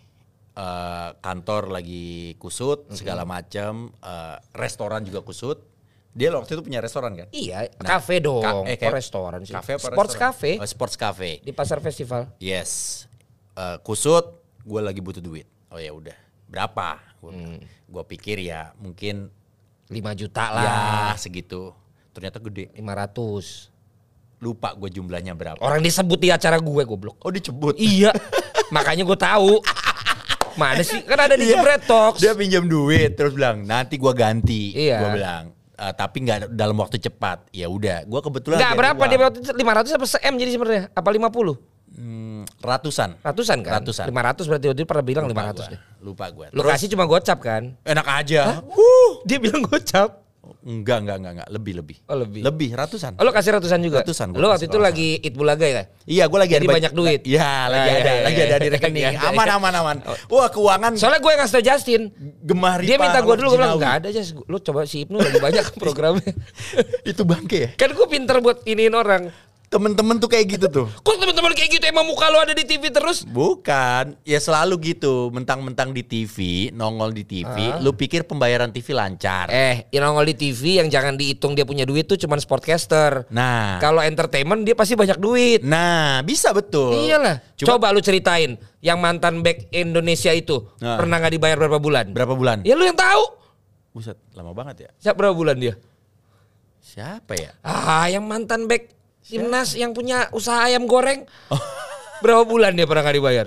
[0.59, 3.95] Eh, kantor lagi kusut segala macam.
[3.95, 5.63] Eh, restoran juga kusut.
[6.11, 7.31] Dia waktu itu punya restoran kan?
[7.31, 8.43] Iya, Nah, kafe dong.
[8.43, 9.55] ka- eh, kayak- restoran sih?
[9.55, 10.25] Kafe Sports restoran?
[10.27, 11.31] cafe Oh, sports cafe.
[11.39, 12.27] di pasar festival.
[12.43, 13.07] Yes.
[13.55, 14.27] Eh, kusut,
[14.59, 15.47] gue lagi butuh duit.
[15.71, 16.19] Oh ya udah.
[16.51, 16.99] Berapa?
[17.23, 18.09] Gue Hmm.
[18.09, 19.31] pikir ya mungkin
[19.87, 21.15] 5 juta ya lah.
[21.15, 21.71] segitu.
[22.11, 22.75] Ternyata gede.
[22.75, 23.71] 500.
[24.39, 25.59] Lupa gue jumlahnya berapa.
[25.59, 27.19] Orang disebut di acara gue goblok.
[27.21, 27.75] Oh dicebut.
[27.75, 28.15] Iya.
[28.75, 29.59] Makanya gue tahu.
[30.55, 31.03] Mana sih?
[31.03, 31.59] Kan ada di Iya.
[31.59, 32.19] Jebret Talks.
[32.19, 34.75] Dia pinjam duit terus bilang nanti gua ganti.
[34.75, 34.99] Iya.
[34.99, 37.47] Gua bilang "Eh, tapi nggak dalam waktu cepat.
[37.53, 39.07] Ya udah, gua kebetulan ada berapa uang.
[39.07, 40.83] dia waktu itu 500 apa se-M jadi sebenarnya?
[40.91, 41.55] Apa 50?
[41.95, 43.11] Hmm, ratusan.
[43.19, 43.73] Ratusan kan?
[43.79, 44.11] Ratusan.
[44.11, 45.67] 500 berarti waktu itu pernah bilang Lupa 500 gua.
[45.71, 45.81] deh.
[46.03, 46.47] Lupa gua.
[46.51, 47.63] Lu kasih cuma gocap kan?
[47.85, 48.43] enak aja.
[49.23, 50.27] Dia bilang gocap.
[50.65, 51.49] Enggak, enggak, enggak, enggak.
[51.51, 51.97] Lebih, lebih.
[52.07, 52.43] Oh, lebih.
[52.45, 53.13] Lebih ratusan.
[53.17, 54.01] Oh, lu kasih ratusan juga?
[54.03, 54.87] Ratusan Lu waktu itu ratusan.
[54.89, 55.85] lagi Eat Bulaga ya?
[56.09, 57.21] Iya, gue lagi Jadi ada banyak duit.
[57.25, 58.75] Iya, lagi Ah, ada, iya, lagi iya, ada di iya.
[58.75, 59.05] rekening.
[59.05, 59.29] Iya, iya.
[59.33, 59.97] Aman, aman, aman.
[60.29, 62.03] Wah, keuangan Soalnya gue yang ngasih tau Justin.
[62.41, 64.33] gemah Dia minta gue dulu, gue bilang enggak ada Jas.
[64.33, 66.33] Lu coba si Ibnu lagi banyak programnya.
[67.05, 67.71] Itu bangke ya.
[67.77, 69.48] kan gue pinter buat iniin orang.
[69.69, 70.87] Temen-temen tuh kayak gitu tuh.
[70.89, 73.21] Kok teman-teman kayak gitu emang muka lu ada di TV terus?
[73.23, 75.29] Bukan, ya selalu gitu.
[75.29, 76.37] Mentang-mentang di TV,
[76.73, 79.53] nongol di TV, lu pikir pembayaran TV lancar.
[79.53, 83.29] Eh, yang nongol di TV yang jangan dihitung dia punya duit tuh cuman sportcaster.
[83.29, 85.61] Nah, Kalau entertainment dia pasti banyak duit.
[85.61, 86.97] nah bisa betul.
[87.05, 87.45] Iyalah.
[87.61, 90.97] Cuma Coba lu ceritain yang mantan back Indonesia itu Nah.
[90.97, 92.09] pernah nggak dibayar berapa bulan?
[92.17, 92.65] berapa bulan?
[92.65, 93.37] Ya lu yang tahu.
[93.93, 94.91] Buset, lama banget ya.
[94.97, 95.77] Siapa berapa bulan dia?
[96.81, 97.53] Siapa ya?
[97.61, 98.97] Ah, yang mantan back
[99.29, 101.29] timnas yang punya usaha ayam goreng.
[101.53, 101.61] Oh.
[102.19, 103.47] Berapa bulan dia pernah nggak dibayar?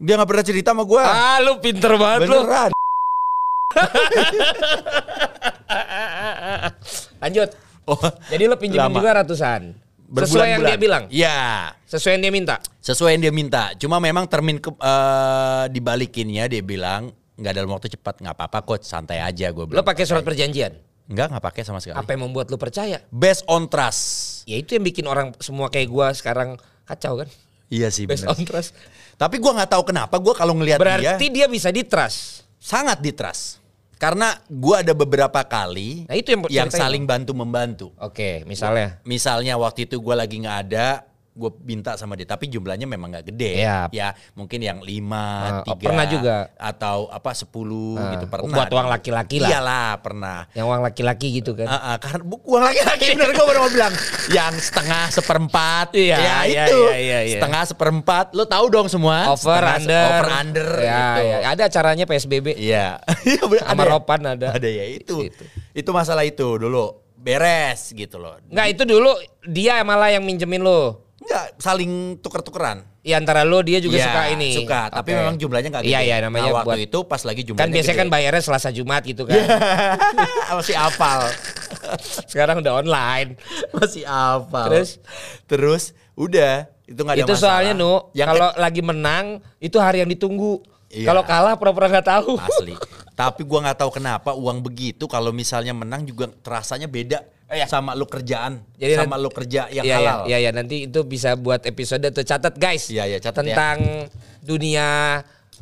[0.00, 1.04] Dia nggak pernah cerita sama gua.
[1.04, 2.42] Ah, lu pinter banget lu.
[2.42, 2.70] Beneran.
[7.22, 7.48] Lanjut.
[7.88, 8.98] Oh, Jadi lu pinjemin Lama.
[9.00, 9.62] juga ratusan.
[10.08, 11.04] Sesuai yang dia bilang.
[11.12, 11.38] Iya.
[11.84, 12.56] Sesuai yang dia minta.
[12.80, 13.62] Sesuai yang dia minta.
[13.76, 18.82] Cuma memang termin ke, eh, dibalikinnya dia bilang nggak dalam waktu cepat nggak apa-apa coach
[18.82, 19.86] santai aja gue Lu bilang.
[19.86, 20.74] pakai surat perjanjian.
[21.08, 21.96] Nggak nggak pakai sama sekali.
[21.96, 23.00] Apa yang membuat lu percaya?
[23.08, 24.44] Based on trust.
[24.44, 27.28] Ya itu yang bikin orang semua kayak gua sekarang kacau kan.
[27.72, 28.36] Iya sih Based bener.
[28.36, 28.76] on trust.
[29.16, 32.44] Tapi gua nggak tahu kenapa gua kalau ngelihat dia Berarti dia bisa di trust.
[32.60, 33.56] sangat di trust.
[33.98, 37.86] Karena gua ada beberapa kali Nah, itu yang yang saling bantu membantu.
[37.98, 39.00] Oke, misalnya.
[39.02, 41.02] Misalnya waktu itu gua lagi nggak ada,
[41.38, 43.62] gue minta sama dia, tapi jumlahnya memang nggak gede.
[43.62, 43.86] Iya.
[43.88, 46.36] Ya mungkin yang lima, Ah, oh, tiga, pernah juga.
[46.52, 48.50] atau apa sepuluh Ah, gitu pernah.
[48.52, 49.48] buat uang laki-laki lah.
[49.48, 50.38] Iyalah pernah.
[50.50, 51.66] Yang uang laki-laki gitu kan.
[51.66, 53.94] Ah, ah, karena uang laki-laki bener gue baru mau bilang
[54.28, 57.34] yang setengah seperempat Iya, ya iya, itu iya, iya, iya.
[57.38, 60.06] setengah seperempat lo tahu dong semua over Setengah- under.
[60.10, 61.22] over under ya, gitu.
[61.24, 61.36] ya.
[61.48, 62.46] Ada acaranya PSBB.
[62.58, 62.98] Bener,
[63.62, 63.88] Sama ada ya?
[63.88, 64.46] Ropan ada.
[64.52, 65.22] Ada ya itu.
[65.24, 65.44] Itu.
[65.70, 68.38] Itu masalah itu dulu beres gitu loh.
[68.44, 69.10] Enggak, itu dulu
[69.44, 71.07] dia malah yang minjemin lo.
[71.28, 72.88] Enggak saling tuker-tukeran.
[73.04, 74.50] Ya antara lo dia juga Iya, suka ini.
[74.56, 75.18] Suka, tapi Oke.
[75.20, 75.92] memang jumlahnya nggak gede.
[75.92, 78.02] Iya, iya namanya nah, waktu buat itu pas lagi jumlahnya Kan biasanya gede.
[78.04, 79.36] kan bayarnya Selasa Jumat gitu kan.
[80.58, 81.20] masih hafal.
[82.32, 83.36] Sekarang udah online.
[83.76, 84.66] masih hafal.
[84.72, 84.90] Terus?
[85.44, 85.82] terus
[86.16, 87.60] udah itu nggak ada itu masalah.
[87.60, 89.24] soalnya nu kalau lagi menang
[89.60, 90.64] itu hari yang ditunggu.
[90.88, 91.12] Iya.
[91.12, 92.40] Kalau kalah pura-pura nggak tahu.
[92.40, 92.72] asli.
[93.12, 97.20] Tapi gua nggak tahu kenapa uang begitu kalau misalnya menang juga terasanya beda
[97.64, 100.20] sama lu kerjaan, Jadi sama nanti- lu kerja yang Iya, iya, halal.
[100.26, 102.88] iya, iya, nanti itu bisa buat episode tuh catat guys.
[102.88, 103.56] Iya, iya, catat ya.
[103.56, 103.78] tentang
[104.40, 104.88] dunia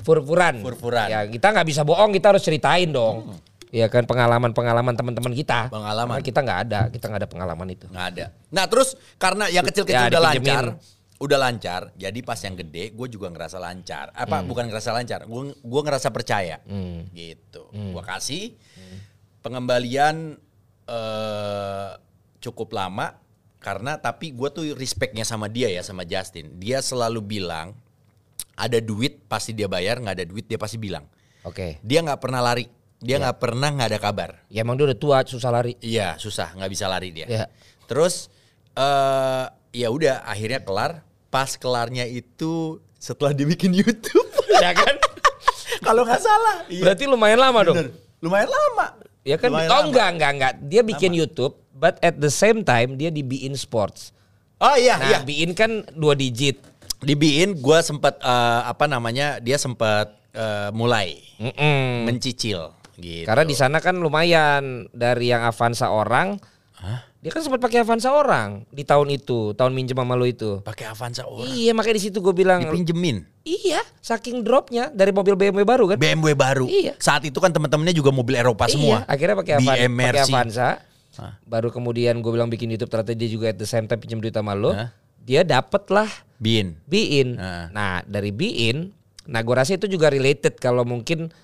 [0.02, 0.60] furfuran.
[0.60, 1.06] Furfuran.
[1.06, 3.38] Ya, kita nggak bisa bohong, kita harus ceritain dong.
[3.66, 5.68] Iya kan pengalaman-pengalaman teman-teman kita.
[5.68, 6.16] Pengalaman.
[6.16, 7.86] Karena kita nggak ada, kita nggak ada pengalaman itu.
[7.86, 8.26] nggak ada.
[8.50, 10.46] Nah terus karena yang Ya, kecil-kecil udah dipinjemin.
[10.46, 10.64] lancar,
[11.18, 11.82] udah lancar.
[11.94, 14.10] Jadi pas yang gede, gue juga ngerasa lancar.
[14.10, 14.46] Apa Hmm.
[14.48, 15.26] bukan ngerasa lancar?
[15.26, 16.62] Gue gue ngerasa percaya.
[17.10, 17.62] Gitu.
[17.70, 17.90] Hmm.
[17.90, 18.54] Gue kasih
[19.42, 20.38] pengembalian
[20.86, 21.90] eh,
[22.38, 23.18] cukup lama
[23.58, 26.54] karena tapi gue tuh respectnya sama dia ya sama Justin.
[26.56, 27.74] Dia selalu bilang
[28.54, 31.04] ada duit pasti dia bayar, nggak ada duit dia pasti bilang.
[31.42, 31.82] Oke.
[31.82, 32.66] Dia nggak pernah lari.
[32.96, 33.28] Dia Ya.
[33.28, 34.30] nggak pernah nggak ada kabar.
[34.48, 35.74] Ya emang dia udah tua, susah lari.
[35.82, 37.26] Iya susah nggak bisa lari dia.
[37.26, 37.44] Iya.
[37.84, 38.30] Terus
[38.72, 39.44] eh
[39.74, 41.02] ya udah akhirnya kelar.
[41.26, 44.30] Pas kelarnya itu setelah dibikin YouTube.
[44.64, 44.94] ya kan?
[45.82, 46.64] Kalau nggak salah.
[46.70, 46.82] Iya.
[46.86, 47.76] Berarti lumayan lama dong.
[47.76, 47.92] Bener.
[48.24, 48.86] Lumayan lama.
[49.26, 49.50] Ya kan?
[49.50, 49.86] Lumayan oh lama.
[49.90, 50.52] enggak, enggak, enggak.
[50.70, 54.14] Dia bikin YouTube, but at the same time dia di Bein Sports.
[54.62, 55.18] Oh iya Nah, iya.
[55.26, 56.62] Bein kan dua digit.
[57.02, 62.08] Di Biin gue sempat eh, apa namanya dia sempat eh, mulai Mm-mm.
[62.08, 63.28] mencicil gitu.
[63.28, 66.40] Karena di sana kan lumayan dari yang Avanza orang.
[67.26, 70.62] Dia kan sempat pakai Avanza orang di tahun itu, tahun minjem sama lo itu.
[70.62, 71.50] pakai Avanza orang.
[71.50, 73.26] Iya, makanya di situ gue bilang Dipinjemin.
[73.42, 75.98] iya, saking dropnya dari mobil BMW baru kan.
[75.98, 76.70] BMW baru.
[76.70, 76.94] Iya.
[77.02, 79.02] Saat itu kan teman-temannya juga mobil Eropa semua.
[79.02, 80.22] Iya, akhirnya pakai Avan- BM pakai.
[80.22, 80.68] Avanza.
[81.42, 84.30] Baru kemudian gue bilang bikin YouTube ternyata dia juga at the same time pinjam duit
[84.30, 84.70] sama lo.
[84.70, 84.94] Hah?
[85.26, 86.06] Dia dapet lah
[86.38, 86.78] Bin.
[86.86, 87.34] Biin.
[87.42, 87.66] Ah.
[87.74, 88.94] Nah, dari Biin,
[89.26, 91.34] nah gue rasa itu juga related kalau mungkin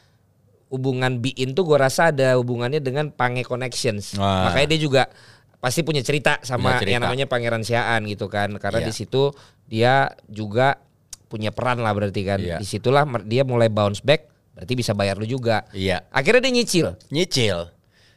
[0.70, 4.14] hubungan Biin tuh gue rasa ada hubungannya dengan Pange Connections.
[4.14, 4.46] Wah.
[4.46, 5.02] Makanya dia juga
[5.62, 6.92] pasti punya cerita sama Punya cerita.
[6.98, 8.50] yang namanya Pangeran Siaan gitu kan.
[8.58, 8.88] Karena Iya.
[8.90, 9.30] di situ
[9.64, 9.94] dia
[10.26, 10.82] juga
[11.30, 12.42] punya peran lah berarti kan.
[12.42, 12.58] Iya.
[12.58, 15.64] Di situlah dia mulai bounce back, berarti bisa bayar lu juga.
[15.70, 16.02] Iya.
[16.10, 16.86] Akhirnya dia nyicil.
[17.08, 17.70] nyicil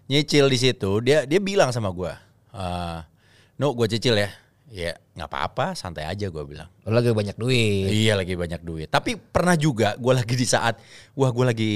[0.05, 2.13] nyicil di situ dia dia bilang sama gua
[2.49, 3.09] "Ah,
[3.57, 4.29] no gue cicil ya
[4.67, 6.69] ya nggak apa-apa, santai aja gue bilang.
[6.83, 7.89] Lo lagi banyak duit.
[7.89, 8.85] Iya lagi banyak duit.
[8.87, 10.77] Tapi pernah juga gue lagi di saat
[11.13, 11.73] wah gue lagi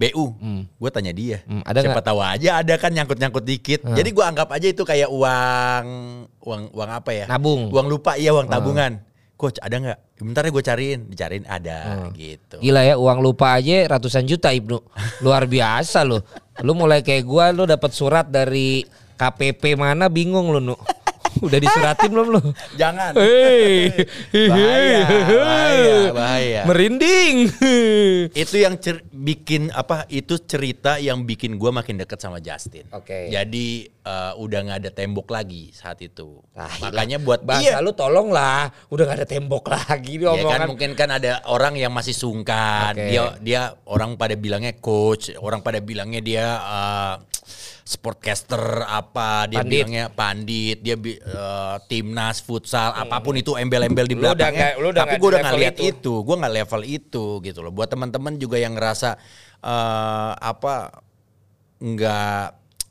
[0.00, 0.24] BU,
[0.80, 1.44] gue tanya dia.
[1.44, 3.84] Hmm, ada Siapa tahu aja ada kan nyangkut-nyangkut dikit.
[3.84, 5.84] Jadi gue anggap aja itu kayak uang
[6.40, 7.24] uang uang apa ya?
[7.28, 7.68] Nabung.
[7.68, 9.04] Uang lupa iya uang tabungan.
[9.36, 9.98] Coach ada nggak?
[10.20, 12.64] Bentar ya gue cariin, dicariin ada gitu.
[12.64, 14.80] Gila ya uang lupa aja ratusan juta Ibnu.
[15.20, 16.24] Luar biasa lo.
[16.64, 18.84] Lu mulai kayak gua lu dapat surat dari
[19.20, 20.76] KPP mana bingung lu nu.
[21.40, 22.40] Udah disuratin belum lu?
[22.80, 23.12] Jangan.
[23.16, 23.88] Hei.
[24.32, 26.60] Bahaya, bahaya, bahaya.
[26.68, 27.36] Merinding.
[28.44, 30.04] itu yang cer- bikin apa?
[30.06, 32.84] Itu cerita yang bikin gue makin deket sama Justin.
[32.92, 33.32] Oke.
[33.32, 36.40] Jadi eh, udah nggak ada tembok lagi saat itu.
[36.52, 37.84] Ah, Makanya buat bahasa iya.
[37.84, 40.52] lu tolong lah, udah gak ada tembok lagi Ya omongan.
[40.52, 42.92] kan mungkin kan ada orang yang masih sungkan.
[42.92, 43.08] Oke.
[43.08, 47.14] Dia dia orang pada bilangnya coach, orang pada bilangnya dia eh,
[47.90, 49.72] sportcaster apa, dia Pandit.
[49.82, 54.54] bilangnya pandit, dia eh, timnas futsal, apa pun itu embel-embel di Lu udah belakangnya.
[54.54, 55.90] nggak- lu udah Tapi gue udah nggak lihat itu.
[55.90, 57.72] itu, gue nggak level itu gitu loh.
[57.72, 59.18] Buat teman-teman juga yang ngerasa
[59.60, 61.02] eh, apa
[61.78, 62.44] nggak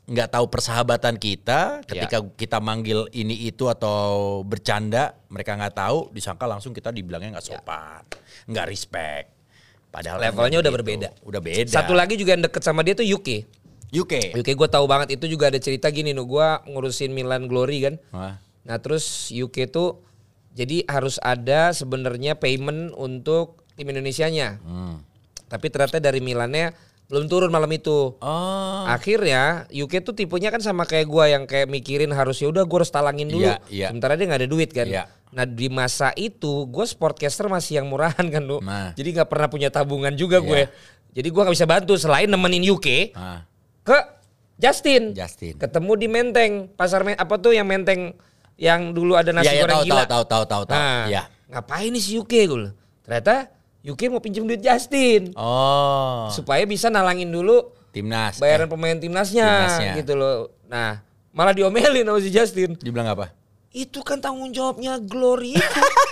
[0.06, 4.02] nggak tahu persahabatan kita ketika kita manggil ini itu atau
[4.42, 8.02] bercanda mereka nggak tahu disangka langsung kita dibilangnya nggak sopan
[8.44, 9.30] nggak respect
[9.88, 10.78] padahal Levelnya udah gitu.
[10.82, 11.08] berbeda.
[11.22, 13.46] udah beda Satu lagi juga yang deket sama dia tuh Yuki.
[13.90, 17.90] UK UK gue tahu banget itu juga ada cerita gini nu gue ngurusin Milan Glory
[17.90, 17.94] kan.
[18.14, 18.38] Wah.
[18.62, 20.02] Nah terus UK tuh
[20.54, 24.58] jadi harus ada sebenarnya payment untuk tim Indonesianya.
[24.62, 25.02] Hmm.
[25.50, 26.70] Tapi ternyata dari Milannya
[27.10, 28.14] belum turun malam itu.
[28.22, 32.62] oh Akhirnya UK tuh tipenya kan sama kayak gua yang kayak mikirin harus ya udah
[32.62, 33.50] gua harus talangin dulu.
[33.50, 33.86] Iya, iya.
[33.90, 34.86] Sementara dia nggak ada duit kan.
[34.86, 35.10] Iya.
[35.34, 38.62] Nah di masa itu gue sportcaster masih yang murahan kan lu.
[38.62, 38.94] Nah.
[38.94, 40.70] Jadi nggak pernah punya tabungan juga gue.
[40.70, 41.18] Iya.
[41.18, 43.42] Jadi gua nggak bisa bantu selain nemenin UK Ah,
[43.82, 43.98] ke
[44.56, 45.12] Justin.
[45.12, 45.56] Justin.
[45.56, 48.12] Ketemu di Menteng, pasar Men- apa tuh yang Menteng
[48.54, 50.04] yang dulu ada nasi iya, goreng tahu, gila.
[50.04, 50.76] tahu, tahu, tahu, tahu.
[50.76, 51.22] Nah, Iya.
[51.48, 52.68] ngapain nih si UK gue?
[53.00, 53.48] Ternyata
[53.80, 59.48] UK mau pinjem duit Justin oh supaya bisa nalangin dulu timnas bayaran Eh, pemain timnasnya,
[59.48, 59.92] timnasnya.
[59.96, 60.36] gitu loh.
[60.66, 62.76] Nah, malah diomelin sama si Justin.
[62.76, 63.32] dibilang apa
[63.70, 65.56] Itu kan tanggung jawabnya Glory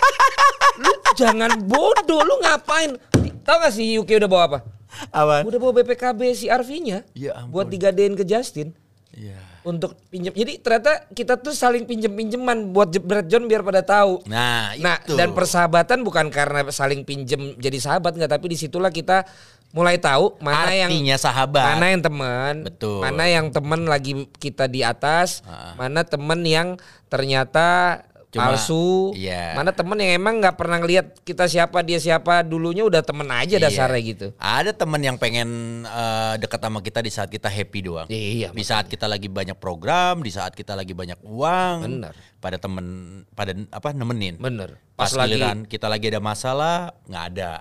[0.81, 2.95] lu jangan bodoh, lu ngapain?
[3.43, 4.59] Tahu gak si UK udah bawa apa?
[5.09, 7.51] Apa Udah bawa BPKB si RV-nya Ya ampun.
[7.51, 8.73] buat digadein ke Justin
[9.09, 9.41] Iya.
[9.61, 10.31] untuk pinjam.
[10.31, 14.21] Jadi ternyata kita tuh saling pinjem-pinjeman buat jebret John biar pada tahu.
[14.25, 18.87] nah Nah, itu dan persahabatan bukan karena saling pinjem jadi sahabat nggak, tapi di situlah
[18.87, 19.25] kita
[19.69, 23.01] mulai tahu mana yang artinya sahabat mana yang teman, Betul.
[23.01, 25.73] mana yang teman lagi kita di atas, Ah.
[25.75, 29.57] mana teman yang ternyata Cuma- palsu, iya.
[29.57, 33.57] mana teman yang emang nggak pernah ngelihat kita siapa dia siapa dulunya udah temen aja
[33.57, 33.65] Iya.
[33.65, 34.27] dasarnya gitu.
[34.37, 35.49] Ada temen yang pengen
[35.81, 38.05] eh, dekat sama kita di saat kita happy doang.
[38.05, 41.77] Iya, Di saat kita lagi banyak program, di saat kita lagi banyak uang.
[41.81, 42.13] Bener.
[42.37, 42.85] Pada temen,
[43.33, 44.37] pada apa nemenin.
[44.37, 44.77] Bener.
[44.93, 47.51] Pas, Pas lagi- giliran kita lagi ada masalah, nggak ada.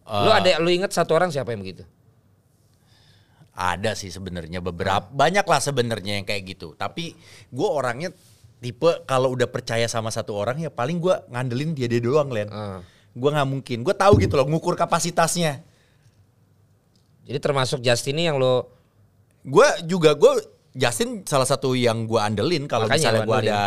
[0.00, 1.84] Eh, lu ada lu inget satu orang siapa yang begitu?
[3.52, 6.72] Ada sih sebenarnya beberapa, banyak lah sebenarnya yang kayak gitu.
[6.72, 7.16] Tapi
[7.48, 8.12] gue orangnya
[8.60, 12.48] tipe kalau udah percaya sama satu orang ya paling gue ngandelin dia dia doang, Len.
[12.50, 12.80] Ah.
[13.16, 13.78] Gue nggak mungkin.
[13.84, 15.64] Gue tahu gitu loh, ngukur kapasitasnya.
[17.26, 18.70] Jadi termasuk Justin ini yang lo
[19.46, 20.42] Gue juga gue
[20.74, 23.60] Justin salah satu yang gue andelin kalau misalnya gue ada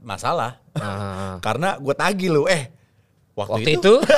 [0.00, 0.58] masalah.
[0.74, 1.36] Ah.
[1.44, 2.72] Karena gue tagih lo, eh
[3.36, 3.94] waktu, waktu itu, itu.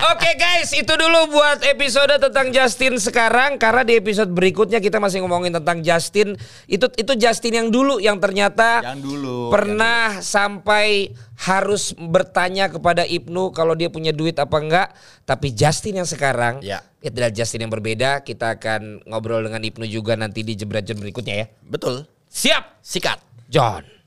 [0.00, 5.20] Oke guys, itu dulu buat episode tentang Justin sekarang karena di episode berikutnya kita masih
[5.20, 6.40] ngomongin tentang Justin.
[6.64, 13.52] Itu itu Justin yang dulu yang ternyata Yang dulu, pernah sampai harus bertanya kepada Ibnu
[13.52, 14.88] kalau dia punya duit apa enggak.
[15.28, 16.80] Tapi Justin yang sekarang Ya.
[17.04, 18.24] itu adalah Justin yang berbeda.
[18.24, 21.46] Kita akan ngobrol dengan Ibnu juga nanti di Jebret berikutnya ya.
[21.60, 22.08] betul.
[22.32, 23.20] Siap, Sikat.
[23.52, 23.99] John.